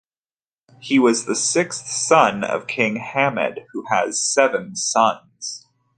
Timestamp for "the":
1.25-1.35